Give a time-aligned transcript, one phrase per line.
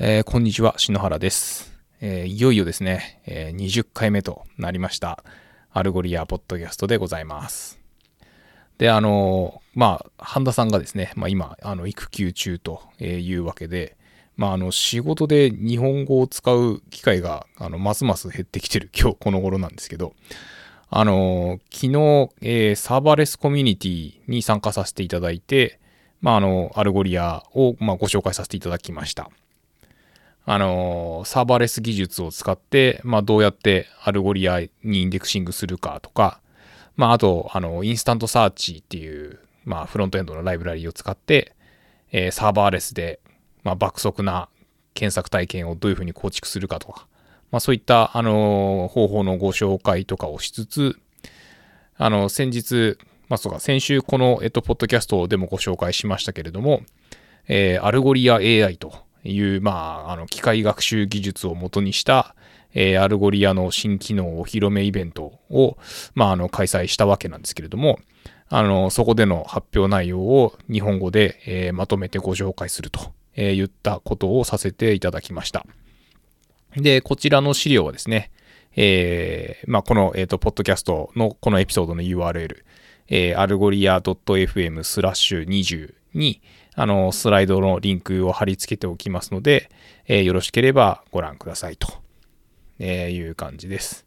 [0.00, 5.24] えー、こんにちは、篠原です、えー、いよいよですね、えー、20回目となりました、
[5.72, 7.80] Algolia ポッドキャストでございます。
[8.78, 13.96] で、あのまあ、半田さんがですね、まあ、今、あの育休中というわけで、
[14.36, 20.14] まあ、あの仕事で日本語を使う機会があのますます減ってきてる今日この頃なんですけど、
[20.90, 21.88] あの昨日、
[22.40, 25.80] えー、サーバーレスコミュニティに参加させていただいて、
[26.20, 29.28] まあ、あの Algolia を、まあ、ご紹介させていただきました。
[30.50, 36.40] あのサーバーレス技術を使って、まあ、どうやって Algolia にインデクシングするかとか、
[36.96, 41.54] まあ、あと、あの、 InstantSearch っていう、まあ、フロントエンドのライブラリを使って、
[42.12, 43.20] えー、サーバーレスで、
[43.62, 44.48] まあ、爆速な
[44.94, 47.06] 検索体験をどういうふうに構築するかとか、
[47.50, 50.98] まあ、そういった、あの方法のご紹介とかをしつつ、
[51.98, 52.96] あの、先日、
[53.28, 56.80] まあ、そうか、先週この、えっと、ポッドキャストでもご紹介しましたけれども、
[57.48, 62.34] えー、 Algolia AI という、まあ、あの、機械学習技術をもとにした、
[62.74, 65.78] えー、 Algolia の新機能お披露目イベントを、
[66.14, 67.98] まあ、あの、開催したわけなんですけれども、
[68.48, 75.66] あの、そこでの発表内容を日本語で、えー、まとめてご紹介すると、えー、言ったことをさせていただきました。
[76.76, 78.30] で、こちらの資料はですね、
[78.76, 82.62] えー、まあ、この、えっ、ー、と、ポッドキャストのこのエピソードの URL、
[83.08, 86.40] えー、 algolia .fm スラッシュ20に、
[86.80, 89.68] あの、スライドのリンクを貼り付けておきますので、
[90.06, 91.88] えー、よろしければご覧くださいと、
[92.78, 94.06] えいう感じです。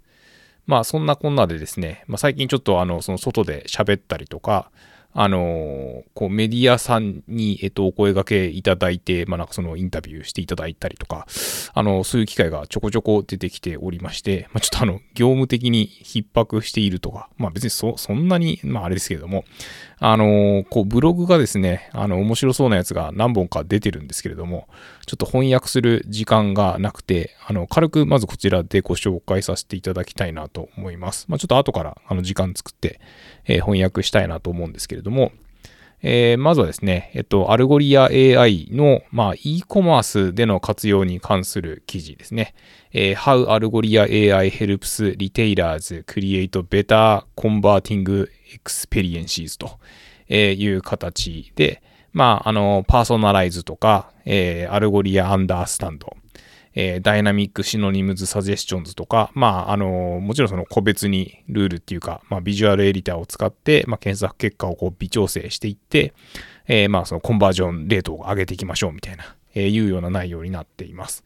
[0.68, 4.72] まあ、そんなこんなでですね、まあ、最近ちょっとあの、その外で喋ったりとか、
[5.14, 11.28] あのこうメディアさんに、えっと、お声掛けいただいて、まあ、なんかそのインタビューしていただいたりとか、
[11.74, 19.44] あの、そういう機会がちょこちょこ出てきておりまして、まあ、ちょっとあの、業務的に逼迫しているとか、まあ別にそ、そんなに、まああれですけれども、
[20.04, 24.68] あの、こう、ブログがですね、あの、面白そうなやつが何本か出てるんですけれども、
[25.06, 31.26] ちょっと翻訳する時間がなくて、あの、軽くまずこちらでご紹介させていただきたいなと思います。
[31.28, 33.00] まあちょっと後から、あの、時間作って、
[33.46, 35.01] えー、翻訳したいなと思うんですけれども、
[36.04, 42.56] えー、まずはですね、えっと、 Algolia AI の、まあ、e コマースでの活用に関する記事ですね。
[42.92, 49.80] えー、How Algolia AI helps retailers create better converting experiences と
[50.34, 56.18] いう形で、まあ、あの、パーソナライズとか、えー、 Algolia Understand、
[56.74, 66.14] えー、 Dynamic Synonyms Suggestions とか、まあ、あの、もちろんその個別にルールっていうか、まあ、ビジュアルエディターを使って、まあ、検索結果をこう微調整していって、
[66.68, 71.24] えー、まあ、そのコンバージョンレートを上げていきましょうみたいな、えー、いうような内容になっています。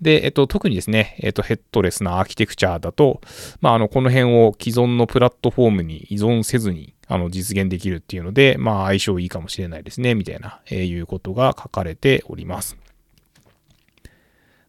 [0.00, 3.20] で、えっと、特にですね、えっと、ヘッドレスなアーキテクチャだと、
[3.60, 12.76] まあ、あの、この辺を既存のプラットフォームに依存せずに、あの、実現できるっていうので、まあ、相性いいかもしれないですね、みたいな、えー、いうことが書かれております。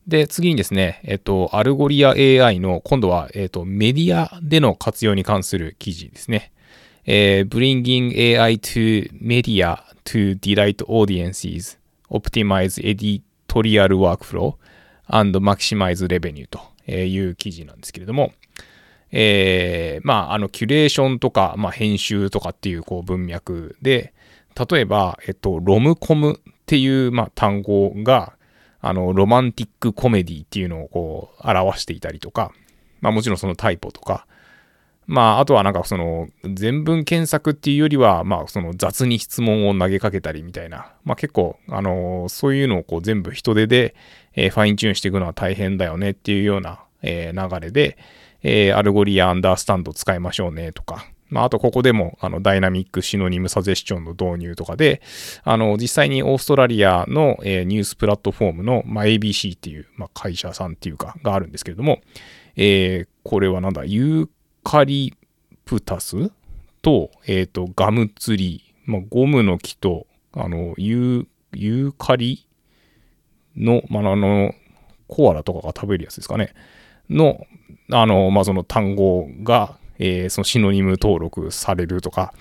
[0.07, 6.53] で、次にですね、えっと、 Algolia AI の、今度は、えっと、メディアでの活用に関する記事ですね。
[7.05, 11.77] えー、Bringing AI to Media to Delight Audiences,
[12.09, 14.55] Optimize Editorial Workflow
[15.07, 18.31] and Maximize Revenue という記事なんですけれども、
[19.11, 24.13] えー、まあ、あの、キュレーションとか、まあ、編集とかっていう、こう、文脈で、
[24.69, 28.36] 例えば、えっと、ロムコムっていう、まあ、単語が、
[28.87, 32.51] あの、ロマンティックコメディっていうのをこう、表していたりとか、
[33.01, 34.25] まあもちろんそのタイポとか、
[35.07, 43.95] まああとはなんかその、全文検索っていうよりは、まあその雑に質問を投げかけたりみたいな、まあ結構、あの、そういうのをこう全部人手で、
[44.35, 47.97] えー、ファインチューンしていくのは大変だよねっていうような、えー、流れで、
[48.43, 55.01] え、 Algolia Understand 使いましょうねとか、まあ、あとここでもあのダイナミックシノニムサジェスチョンの導入とかで、
[55.43, 62.01] あの実際にオーストラリアの、えー、ニュースプラットフォームの、まあ、ABC っていう、まあ、会社さんっていうかがあるんですけれども、
[62.55, 66.31] えー、これはなんだ、 eucalyptus
[66.81, 72.47] と、えっ、ー、と、 gum tree、まあ、ゴムの木と、あの、ユー、ユーカリ
[73.55, 74.53] の、まあ、あの、
[75.07, 76.53] コアラとかが食べるやつですかね。
[77.09, 77.45] の、
[77.91, 82.33] あの、まあ、その単語が、えー、そのシノニム登録されるとか、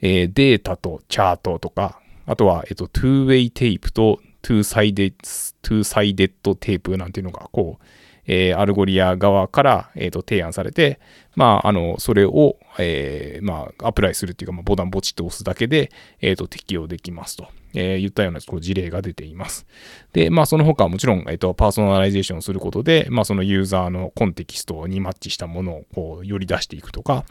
[0.00, 5.14] えー、データとチャートとか、あとは、えっ、と、 two-way テープと two-sided,
[5.62, 7.84] two-sided テープなんていうのが、こう、
[8.26, 11.00] えー、 Algolia 側から、えーと、提案されて、
[11.34, 15.90] まあ、あの、それを、えー、まあ、アプライするっていうか、まあ、ボタンポチッと押すだけで、
[16.20, 19.66] えーと、適用できますと、えー、言ったようなこう事例が出ています。
[20.12, 27.24] で、まあ、その他はもちろん、えーと、パーソナライゼーションすることで、まあ、そのユーザーのコンテキストにマッチしたものをこう、より出していくとか、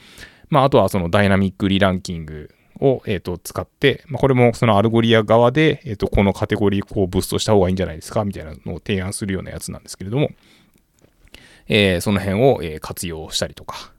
[0.50, 10.30] まあ、あとはその Dynamic Re-Ranking を、えー、と使って、まあ、これもその Algolia 側で、えー、とこのカテゴリーをこうブーストした方がいいんじゃないですかみたいなのを提案するようなやつなんですけれども、
[11.68, 13.92] えー、その辺を、え活用したりとか、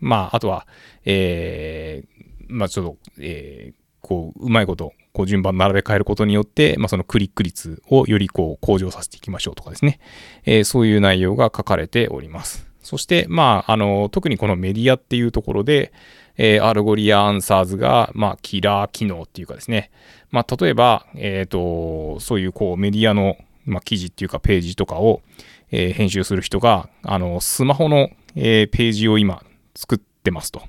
[0.00, 0.66] まあ、あとは、
[1.04, 10.00] えー、まあ、ちょっと、えー、こう、うまいこと、こう順番並べ替えることによって、まあ、そのクリック率をよりこう向上させていきましょうとかですね、
[10.44, 12.66] えー、そういう内容が書かれております。
[12.82, 15.92] そして、まあ、あの、特にこのメディアっていうところで、
[16.36, 19.90] えー、 Algolia Answers が、まあ、キラー機能っていうかですね、
[20.30, 25.22] まあ、例えば、えっ、ー、と、そういうこうメディアの、まあ、記事っていうかページとかを、
[25.76, 29.42] えー、編集する人が、あの、スマホの、えー、ページを今
[29.74, 30.62] 作ってますと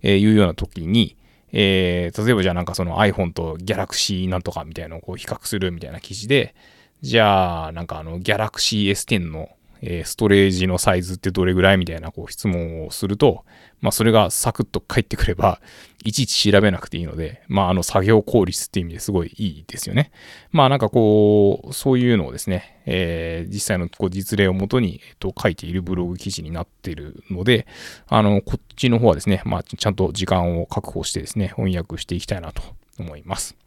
[0.00, 1.16] えいうような時に、
[1.50, 6.54] え、例えばじゃあなんかその iPhone と Galaxy なんとかみたいなのをこう比較するみたいな記事で、
[7.00, 9.48] じゃあなんかあの Galaxy S10 の
[9.86, 13.44] えー、ストレージのサイズってどれぐらいみたいなこう質問をすると、
[13.82, 15.60] まあ、それがサクッと返ってくれば、
[16.04, 20.10] いちいち調べなくていいので、まあ、あの作業効率っていう意味ですごいいいですよね。
[20.52, 27.66] まあ、なんかこう、そういうのをですね、えー、実際のこう実例をもとに、えっと、書いているブログ記事になっているので、
[28.06, 32.62] あの、こっちの方はですね、まあ、ちゃんと時間を確保してですね、翻訳していきたいなと
[32.98, 33.63] 思います。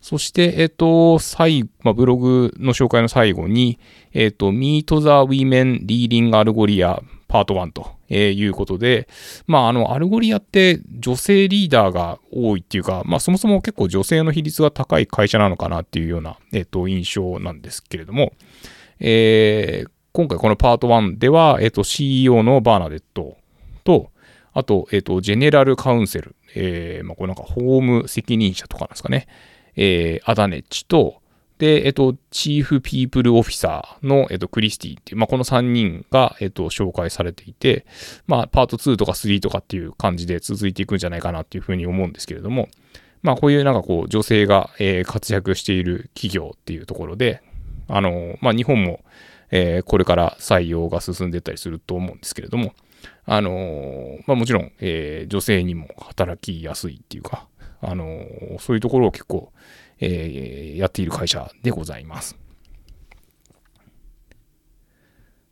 [0.00, 3.78] そして、えっと、最、まあ、ブログの紹介の最後に、
[4.12, 9.08] えっと、Meet the Women Leading Algolia Part 1ということで、
[9.46, 18.32] まあ、あの、 Algolia って女性リーダーが多いっていうか、まあ、そもそも結構女性の比率が高い会社なのかなっていうような、えっと、印象なんですけれども、
[19.00, 23.36] えー、今回このパート1では、えっと、CEO のバーナデット
[23.84, 24.10] と、
[24.54, 29.28] あと、えっと、ジェネラルカウンセル、えー、まあ、これなんか法務責任者とかなんですかね。
[29.78, 31.22] えー、アダネッチと、
[31.58, 37.86] で、えっと、チーフピープルオフィサーの、えっと、クリスティっていう、まあ、この3人が、えっと、紹介されていて、
[38.26, 42.68] まあ、パート2とか3とかっていう感じで続いていくんじゃないかなっていうふうに思うんですけれども、
[43.22, 47.42] まあ、こういうなんかこう、女性が、えー、活躍している企業っていうところで、
[47.88, 49.00] あの、まあ、日本も、
[49.50, 52.74] えー、これから採用が進んでったりすると思うんですけれども、
[53.24, 57.46] あのまあ、もちろん、えー、女性にも働きやすいっていうか、
[57.80, 58.26] あの
[58.60, 59.52] そういうところを結構、
[60.00, 62.38] えー、やっている会社でございます。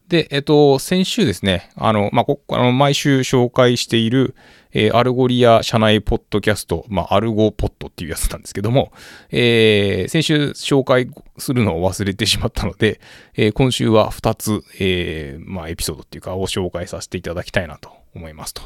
[0.08, 4.36] で、えっと、先週ですね、あの、まあ、こあの毎週紹介している、
[4.72, 8.92] えー、 Algolia 社内ポッドキャスト、まあ、 AlgoPod っていうやつなんですけども、
[9.30, 13.00] えー、先週紹介するのを忘れてしまったので、
[13.34, 18.62] えー、今週は2つ、えー、まあ、エピソードっていうか、を紹介させていただきたいなと思いますと。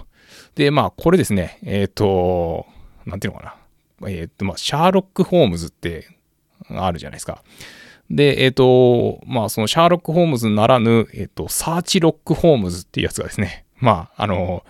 [0.57, 2.67] で、まあ、これですね、えっ、と、
[3.06, 3.56] なんていうのか
[4.02, 4.08] な。
[4.08, 6.08] えっ、と、まあ、シャーロック・ホームズって
[6.70, 7.43] あるじゃないですか。
[8.11, 14.64] で、えっ、と、まあ、そのシャーロック・ホームズならぬ、えっ、と、サーチロック・ホームズっていうやつがですね、まあ、あの、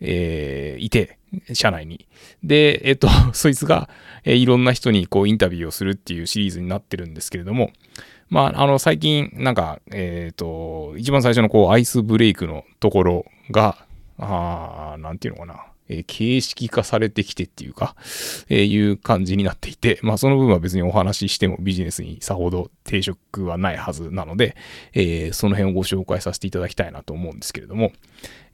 [0.00, 1.18] えー、いて、
[1.52, 2.06] 社内に。
[2.42, 3.88] で、えっ、と、 そいつが、
[4.24, 7.72] えー、いろんな人にこうインタビューをするっていうシリーズになってるんですけれども、
[8.30, 13.86] まあ、あの、最近、なんか、えっ、と、一番最初のこう、アイスブレイクのところが、
[14.18, 15.64] あなんていうのかな。
[15.88, 17.96] え形式化されてきてっていうか、
[18.48, 24.56] えいう感じになっていて、まあその部分は別にお話ししてもビジネスにさほど抵触はないはずなので、
[24.92, 27.92] えー、その辺をご紹介させていただきたいなと思うんですけれども、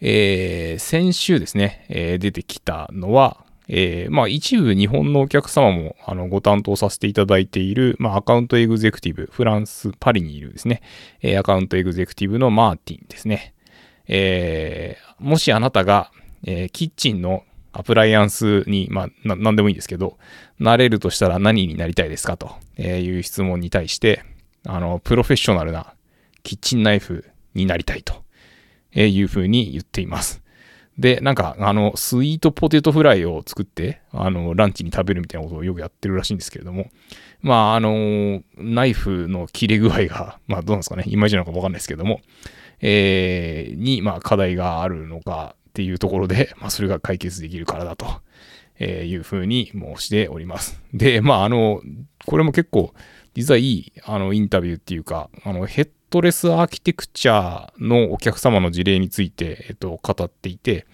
[0.00, 10.82] えー、先週ですね、えー、出てきたのは、えー、まあ一部日本のお客様もあのご担当させていただいている、まあアカウントエグゼクティブ、フランス、パリにいるですね、
[11.22, 13.54] えアカウントエグゼクティブのマーティンですね。
[14.06, 16.10] えー、もしあなたが
[16.44, 20.16] えー、キッチンのアプライアンスに、まあ、な、んでもいいんですけど、
[20.58, 24.22] なれるとしたら何になりたいですかという質問に対して、
[24.66, 25.94] あの、プロフェッショナルな
[26.42, 27.24] キッチンナイフ
[27.54, 28.22] になりたいと
[28.94, 30.44] いうふうに言っています。
[30.98, 36.90] で、なんか、あの、スイートポテトフライを作って、あの、ランチに食べるみたいなことをよくやってるらしいんですけれども、
[37.42, 42.20] まあ、あの、ナイフの切れ具合が、 まあ、どうなんですかね、いまいちなのかわかんないですけども、
[42.80, 48.06] えー、に、まあ、課題があるのか、っていうところで、 まあ、それが解決できるからだと
[48.78, 50.80] えいうふうに申しております。
[50.92, 51.82] で、まあ、あの、
[52.26, 52.94] これも結構、
[53.34, 60.86] 実はいい、あの、インタビューっていうか、あの、ヘッドレスアーキテクチャのお客様の事例について、えっと、語っていて、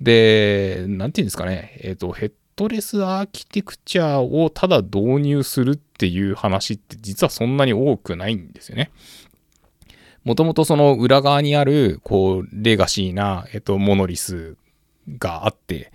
[0.00, 8.90] で、なんていうんですかね、えっと、ヘッドレスアーキテクチャをただ導入するっていう話って実はそんなに多くないんですよね。
[10.26, 14.56] もともとその裏側にある、こう、レガシーな、えっと、モノリス
[15.18, 15.92] があって、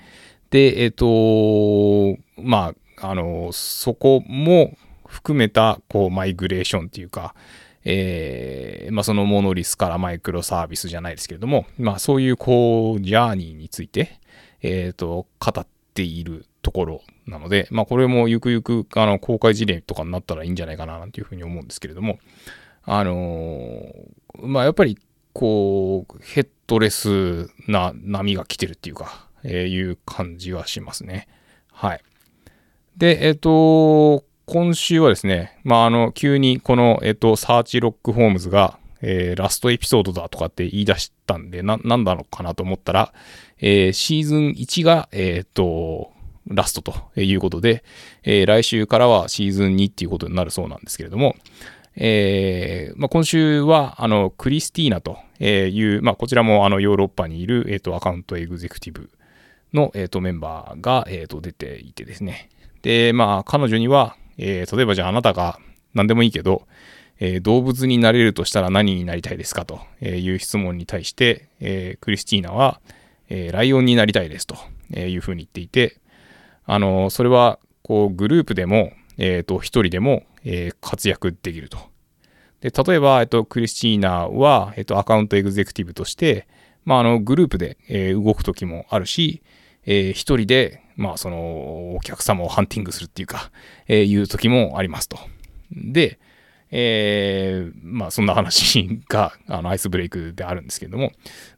[0.52, 7.36] で、えっと、まあ、あの、そこも含めた、こう、マイグレーションっていうか、
[7.84, 14.18] えー、まあ、そのモノリスからマイクロサービスじゃないですけれども、まあ、そういう、こう、ジャーニーについて、
[14.62, 22.20] えっ、と、語っているところなので、まあ、これもゆくゆくあの公開事例とかになったらいいんじゃないかななんていうふうに思うんですけれども、
[22.84, 23.94] あの、
[24.40, 24.98] まあ、やっぱり
[25.34, 31.28] こうヘッドレスな波が来てるっていうか、えー、いう感じはしますね。
[31.72, 32.02] はい。
[32.98, 43.14] で、えっ、ー、と、今週はですね、まあ、あの、急にこの、えっ、と、サーチロックホームズが、えー、ラストエピソードだとかって言い出したんで、な、なんだろうかなと思ったら、
[43.60, 46.12] えー、シーズン1が、えっ、と、
[46.48, 47.84] ラストということで、
[48.24, 51.36] え、来週からはシーズン2っていうことになるそうなんですけれども、
[51.96, 59.10] えーまあ、今週はあのクリスティーナという、まあ、こちらもあのヨーロッパにいる、えーと、アカウントエグゼクティブ
[59.74, 62.50] の、えーと、メンバーが、えーと、出ていてですね。
[62.82, 65.60] で、まあ、彼女には、えー、例えばじゃああなたが
[65.94, 66.68] 何でもいいけど、
[67.20, 72.80] えー、動物になれるとしたら何になりたいですかという質問に対して、えー、クリスティーナは、
[73.30, 74.56] えー、ライオンになりたいですと
[74.98, 75.98] いうふうに言っていて、
[76.66, 81.78] あの、それは、こう、グループでも、え、ー、と、一人でも、えー、活躍できると。
[82.62, 86.48] で、例えば、えっ、と、クリスチーナは、えっ、と、アカウントエグゼクティブとして、
[86.86, 89.42] まあ、あの、グループで、え動く時もあるし、
[89.86, 93.52] え一人で、まあ、その、お客様をハンティングするっていうか、
[93.88, 95.18] えいう時もありますと。
[95.72, 96.20] で、
[96.72, 101.12] えー、まあそんな話があのアイスブレイクであるんですけれども、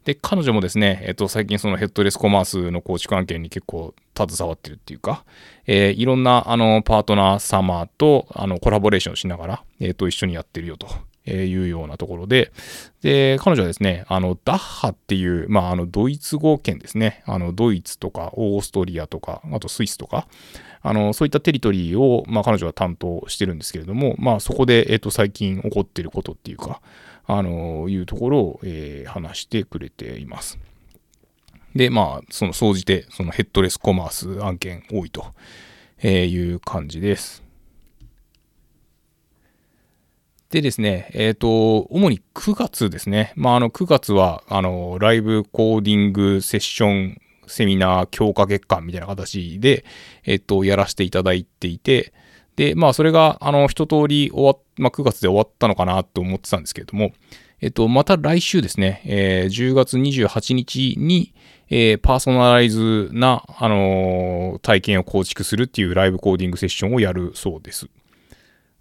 [0.04, 5.24] で、彼女もですね、えっと、最近そのヘッドレスコマースの構築案件に結構携わってるっていうか、
[5.66, 10.88] えー、いろんなあのパートナー様とあのコラボレーションしながら、えっと、一緒にやってるよと。
[11.26, 12.52] いうようなところで、
[13.00, 20.26] で、彼女はですね、あの、ダッハっていう、まあ、あの、ドイツ語圏ですね、あの、ドイツとか、オーストリアとか、あとスイスとか、
[20.82, 26.82] あの、そういったテリトリーを、まあ、彼女は担当してるんですけれども、まあ、そこで、えっ、と、最近起こってることっていうか、
[27.26, 30.58] あの、いうところを、えー、話してくれています。
[31.74, 35.26] で、まあ、その、総じて、そのヘッドレスコマース案件多いと
[36.06, 37.42] いう感じです。
[40.50, 43.32] でですね、えっ、ー、と、主に9月ですね。
[43.34, 49.84] まあ、あの、9月は、あの、ライブコーディングセッションセミナー強化月間みたいな形で、
[50.24, 52.12] えっと、やらせていただいていて、
[52.56, 57.12] で、まあ、それが、あの、一通り終わっ、まあ、9月で終わったのかなと思ってたんですけれども、
[57.60, 61.34] えっと、また来週ですね、えー、10月28日に、
[61.68, 67.88] えー、パーソナライズな、あのー、体験を構築するっていうライブコーディングセッションをやるそうです。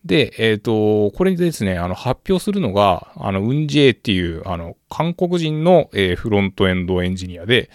[0.05, 7.69] で、えっ、ー、と、これでですね、あの、発表するのが、あの、ウンジェイっていう、あの、韓国人の、えー、フロントエンドエンジニアで、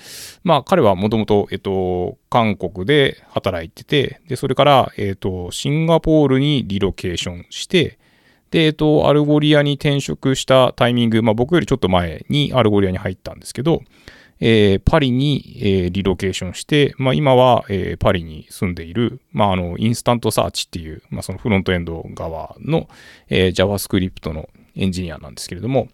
[0.45, 7.99] まあ、彼はもともと、えっ、と、韓国で働いてて、で、それから、えっ、と、シンガポールにリロケーションして、
[8.51, 13.81] で、えっ、と、 Algolia に転職したタイミング、まあ、僕よりちょっと前に Algolia に入ったんですけど、
[14.41, 22.89] えー、パリに、えー、リロケーションして、まあ、今は、えー、パリに住んでいる、まあ、あの、 InstantSearch っていう、まあ、そのフロントエンド側の、
[23.29, 25.89] えー、JavaScript のエンジニアなんですけれども、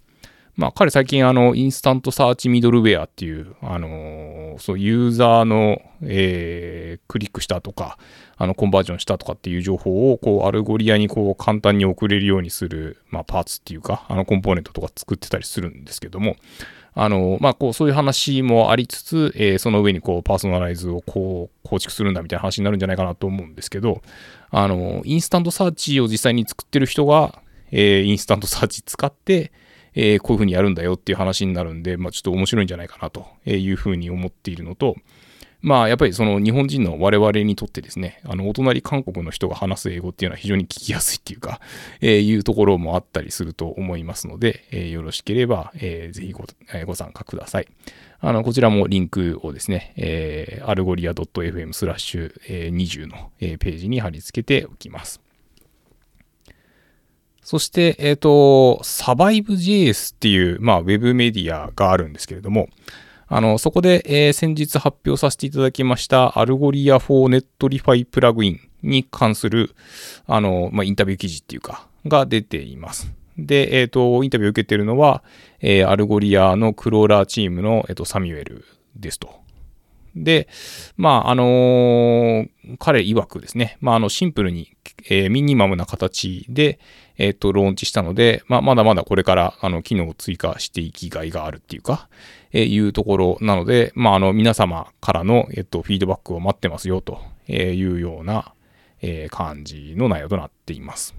[0.57, 7.99] まあ、彼最近、あの、 InstantSearch ミドルウェアっていう、あのそう、ユーザーの、えー、クリックしたとか、
[8.37, 16.37] あの、コンバージョンしたとかっていう情報を、こう、 Algolia にこう、簡単に送れるようにする、まあ、パーツっていうか、あの、コンポーネントとか作ってたりするんですけども、
[16.95, 24.01] あの、まあ、こう、そういう話もありつつ、えー、その上にこう、パーソナライズをこう、構築するんだみたいな話になるんじゃないかなと思うんですけど、
[24.51, 29.53] あの、 InstantSearch を実際に作ってる人が、えー、 InstantSearch 使って、
[29.95, 34.97] えー、こういうふうにやるんだよっていう話になるんで、まあ、ちょっと面白いんじゃないかなというふうに思っているのと、
[35.65, 41.59] まあ、やっぱりその日本人の我々にとってですね、あの、お隣韓国の人が話す英語っていうのは非常に聞きやすいっていうか、
[42.03, 46.45] えー、いうところもあったりすると思いますので、えー、よろしければ、えー、ぜひご,、
[46.75, 47.69] えー、ご参加ください。
[48.21, 55.23] あの、こちらもリンクをですね、えー、 Algolia .fm スラッシュ20の、え、ページに貼り付けておきます。
[57.41, 62.69] そして、えっ、ー、と、 SurviveJS っていう、まあ、ウェブメディアがあるんですけれども、
[63.27, 69.75] あの、そこで、えー、先日発表させていただきました Algolia for Netlify プラグインに関する、
[70.27, 73.13] あの、まあ、インタビュー記事っていうか、が出ています。
[73.39, 75.23] で、えっ、ー、と、インタビューを受けているのは、
[75.61, 78.65] えー、 Algolia のクローラーチームの、えっ、と、サミュエル
[78.95, 79.45] ですと。
[80.15, 80.49] で、
[80.97, 84.74] まあ、あのー、彼曰くですね、まあ、あの、シンプルに、
[85.09, 86.79] えー、ミニマムな形で、
[87.17, 92.09] えっ、ー、と、ローンチしたので、まあ、まだまだこれから、あの、機能を追加していきがいがあるっていうか、
[92.53, 97.55] えー、いうところなので、まあ、あの、皆様からの、えっ、と、フィードバックを待ってますよ、とい
[97.87, 98.53] うような、
[99.07, 101.15] え感じの内容となっています。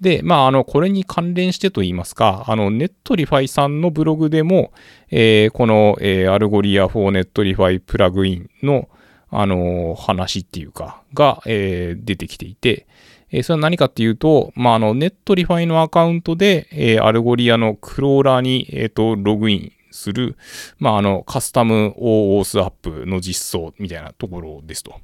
[0.00, 4.72] で、まあ、あの、これに関連してと言いますか、あの、 Netlify さんのブログでも、
[5.10, 8.88] えー、この、えー、 Algolia for Netlify プラグインの、
[9.36, 12.86] あの、話っていうか、が、えー、出てきていて、
[13.30, 20.36] えー、それは何かっていうと、まあ、あの、 Netlify のアカウントで、えー、 Algolia のクローラーに、えっ、と、ログインする、
[20.78, 25.00] まあ、あの、カスタム OOS アップの実装みたいなところですと。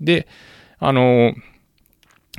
[0.00, 0.28] で、
[0.78, 1.32] あの、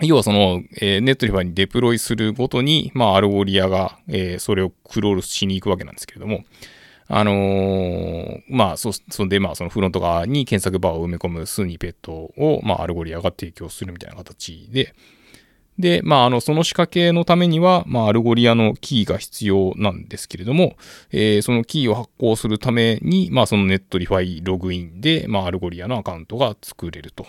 [0.03, 6.43] 要はその、えー、 Netlify にデプロイするごとに、まあ、 Algolia が、えー、それをクロールしに行くわけなんですけれども、
[7.13, 14.95] あのー、まあ、そ、そんで、まあ、そのフロント側に検索バーを埋め込むスニペットを、まあ、 Algolia が提供するみたいな形で、
[15.77, 20.77] で、まあ、あの、その仕掛けのためには、まあ、 Algolia のキーが必要なんですけれども、
[21.11, 27.25] えー、そのキーを発行するために、まあ、その Netlify ログインで、まあ、 Algolia のアカウントが作れると。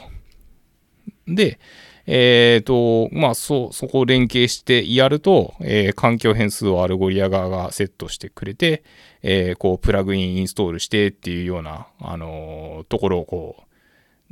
[1.26, 1.58] で、
[2.06, 8.82] えっ、ー、と、まあ、そ、そこを連携してやると、えー、環境変数を Algolia 側がセットしてくれて、
[9.22, 13.62] えー、こう、プラグインインストールしてっていうような、あのところをこう、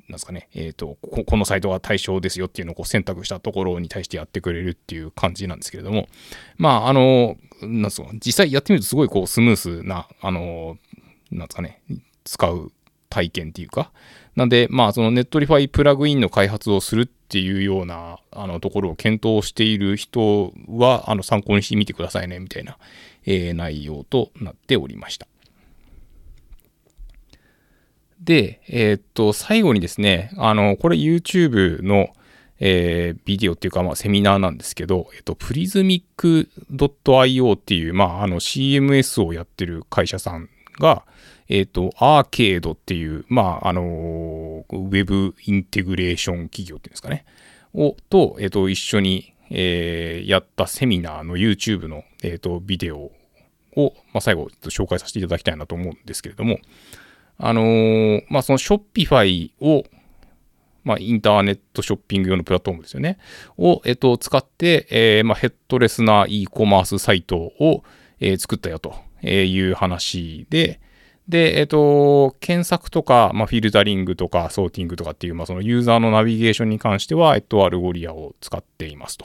[0.09, 6.09] なんですかね、えっ、とこ、このサイトが対象ですよっていうのをこう選択したところに対してやってくれるっていう感じなんですけれども、
[6.57, 10.77] まあ、あの、なんですか、実際やってみるとすごいこう、スムースな、あの、
[11.31, 11.81] なんですかね、
[12.25, 12.73] 使う
[13.09, 13.93] 体験っていうか、
[14.35, 22.77] なんで、まあ、そのネットリファイプラグインの開発をするってっていうような、あの、ところを検討している人は、あの、参考にしてみてくださいね、みたいな、
[23.25, 25.29] えー、内容となっておりました。
[28.21, 32.09] で、えー、っと、最後にですね、あの、これ YouTube の、
[32.59, 40.49] えー、ビデオっていうか、まあ、セミナーなんですけど、えっと、プリズミック .io っていう、まあ、あの CMS をやってる会社さん
[40.81, 41.05] が、
[41.51, 43.85] えっ、ー、と、アーケードっていう、まあ、あのー、
[44.71, 47.25] ウェブインテグレーション企業っていうんですかね、
[47.75, 53.11] を、と、えっ、ー、と、一緒に、えー、やったセミナーの YouTube の、えっ、と、ビデオ
[53.77, 56.61] を、まあ、最後、紹介させていただきたいなと思うんですけれども、
[57.37, 59.83] あの、まあ、その Shopify を、
[60.85, 63.19] まあ、インターネットショッピング用のプラットフォームですよね。
[63.59, 67.83] を、えっと、使って、えー、まあ、ヘッドレスな e コマースサイトを、
[68.21, 68.95] えー、作ったよと
[69.27, 70.81] いう話で、
[71.31, 79.25] で、えっ、と、検索とか、まあ、フィルタリングとか、ソーティングとかっていう、まあ、そのユーザーのナビゲーションに関しては、えっと、 Algolia を使っていますと。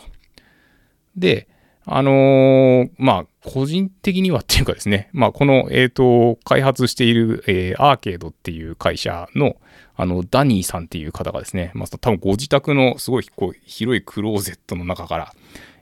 [1.17, 1.47] で、
[1.87, 9.55] あのー、まあ、個人的にはっていうかですね、まあ、この、えっ、と、開発している、えー、アーケードっていう会社の、
[9.95, 15.33] あの、ダニーさんっていう方がですね、まあ、多分ご自宅のすごいこう広いクローゼットの中から、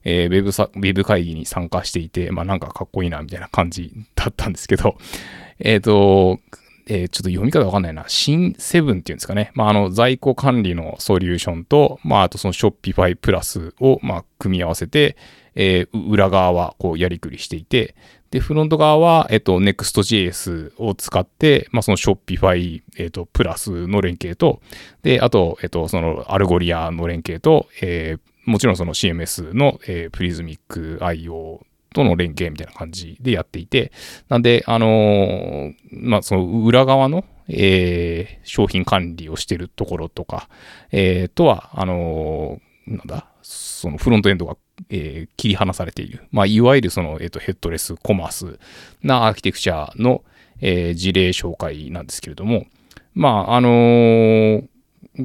[0.04, 4.98] えー、ウェブさ、ウェブ会議に参加していて、まあなんかかっこいいなみたいな感じだったんですけど、
[5.60, 6.40] えっ、ー、と、
[6.86, 8.06] えー、ちょっと読み方わかんないな。
[8.08, 9.52] 新セブンっていうんですかね。
[9.54, 15.16] まあ、あの、在庫管理のソリューションと、まあ、あとその Shopify プラスを、ま、組み合わせて、
[15.56, 17.96] えー、裏側はこうやりくりしていて、
[18.32, 24.60] で、フロント側は、えっと、Next.js を使って、まあ、その Shopify、えっと、プラスの連携と、
[25.04, 31.62] で、あと、えっと、その Algolia の連携と、えー、もちろんその CMS の、えー、 Prismic IO
[31.94, 33.92] との連携みたいな感じでやっていて、
[34.28, 40.50] なんで、あのー、まあ、その裏側の、えー、商品管理をしてるところとか、
[40.92, 44.58] えー、とは、あのー、なんだ、そのフロントエンドが、
[44.90, 46.28] えー、切り離されている。
[46.32, 48.60] まあ、いわゆるその、えっ、と、ヘッドレスコマース
[49.02, 50.24] なアーキテクチャの、
[50.62, 52.66] え、事例紹介なんですけれども、
[53.14, 54.64] まあ、あの、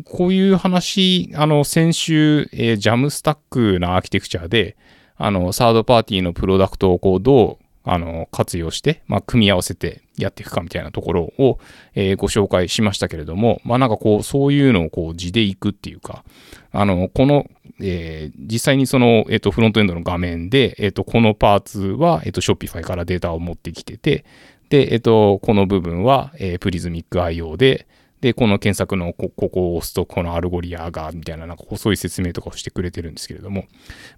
[0.05, 4.77] こういう話、あの、先週、えー、ジャムスタックなアーキテクチャで、
[5.16, 11.59] あの、サードパーティーのプロダクトをこう、どう、あの、活用して、まあ、組み合わせてやっていくかみたいなところを、
[11.94, 16.22] えー、ご紹介しましたけれども、まあ、なんかこう、そういうのをこう、地でいくっていうか、
[16.70, 17.46] あの、この、
[17.81, 24.27] えー、実際にその、えっ、と、フロントエンドの画面で、えっ、と、このパーツは、えっ、と、Shopify からデータを持ってきてて、
[24.68, 27.87] で、えっ、と、この部分は、えー、 Prismic IO で、
[28.20, 33.66] で、この検索のこここを押すとこの Algolia が、みたいな、なんかそうい説明とかをしてくれてるんですけれども、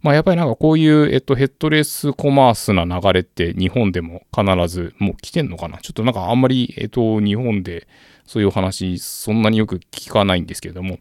[0.03, 5.79] まあやっぱりなんかこういう、えっと、ヘッドレスコマースな流れって日本でも必ずもう来てんのかな？
[5.79, 7.87] ちょっとなんかあんまり、えっと、日本で
[8.25, 10.99] そういうお話そんなによく聞かないんですけれども、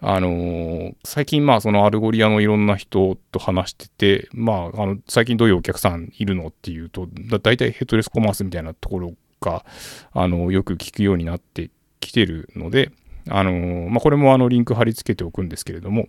[0.00, 9.64] あのー、最近まあその Algolia のいろんな人と話してて、まあ、あの、最近どういうお客さんいるのっていうと、だ大体ヘッドレスコマースみたいなところが、
[10.12, 12.90] あの、よく聞くようになって来てるので、
[13.28, 16.08] あのまあ、これもあのリンク貼り付けておくんですけれども、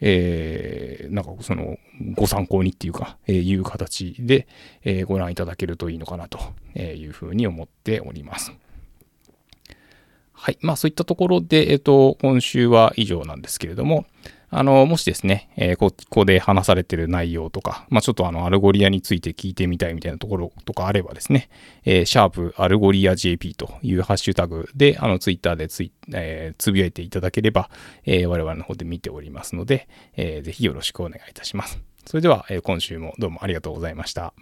[0.00, 1.78] えー、なんかその
[2.14, 4.46] ご参考にっていうか、えー、いう形で、
[4.84, 6.38] えー、ご覧いただけるといいのかなと
[6.78, 8.52] いうふうに思っております。
[10.32, 10.58] はい。
[10.60, 14.06] まあそういったところで、えっ、と、今週は以上なんですけれども、
[14.50, 21.50] あの、もしですね、えー、ここで話されてる内容とか、まあ、ちょっとあの、 Algolia について聞いてみたいみたいなところとかあればですね、
[21.84, 27.70] えー、シャープ Algolia JP というハッシュタグで、あの、ツイッターでツイ、えー、つぶやいていただければ、
[28.04, 31.80] えー、我々の方で見ておりますので、えー、ぜひよろしくお願いいたします。
[32.06, 34.32] それでは、えー、今週もどうもありがとうございました。